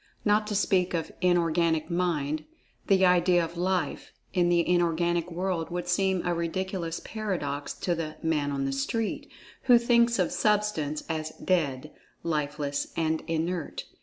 [0.25, 2.45] Not to speak of Inorganic "Mind,"
[2.87, 8.15] the idea of "Life" in the Inorganic World would seem a ridiculous paradox to the
[8.23, 9.29] "man on the street"
[9.65, 11.91] who thinks of Substance as "dead,"
[12.23, 13.85] lifeless and inert.